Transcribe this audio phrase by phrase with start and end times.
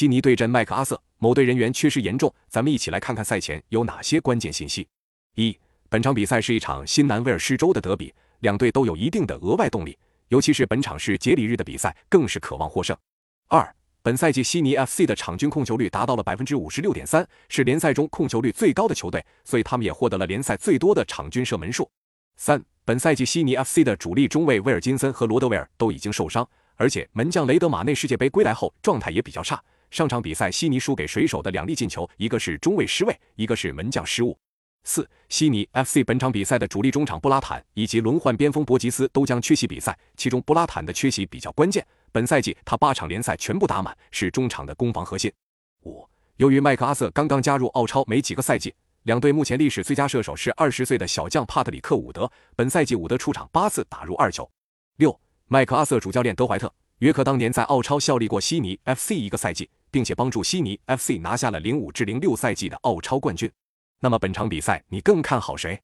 [0.00, 2.34] 悉尼对阵麦克阿瑟，某队人员缺失严重。
[2.48, 4.88] 咱们一起来看看赛前有哪些关键信息。
[5.34, 5.54] 一、
[5.90, 9.94] 本场比赛是一场新南威尔士州的德比，两队都有一定的额外动力，
[10.28, 12.96] 尤其是本场是节礼日的比赛，更是渴望获胜。
[13.48, 21.86] 二、本赛季悉尼 FC 的场均控球率达到了百分之五十六点三，是联赛中控球率最高的球队，所以他们也获得了联赛最多的场均射门数。
[22.38, 29.62] 三、本赛季悉尼 FC 的主力中卫威尔金森和罗德威尔都已经受伤，而且门将雷德马内世界杯归来后状态也比较差。
[29.90, 34.38] 上场比赛，悉尼输给水手的两粒进球，一个是中卫失位，一个是门将失误。
[34.84, 41.86] 四，悉尼 FC 本场比赛的主力中场布拉坦以及轮换边锋博吉斯都将缺席比赛，其中布拉坦的缺席比较关键。
[42.12, 45.30] 本赛季他八场联赛全部打满，是中场的攻防核心。
[45.82, 54.50] 五，由于麦克阿瑟刚刚加入澳超没几个赛季，两队目前历史最佳射手是二十岁的小将帕特里克伍德，本赛季伍德出场八次打入二球。
[54.96, 59.68] 六，麦克阿瑟主教练德怀特约克当年在澳超效力过悉尼 FC 一个赛季。
[59.90, 63.50] 并且帮助悉尼 FC 拿下了零五至零六赛季的澳超冠军。
[64.00, 65.80] 那么本场比赛你更看好谁？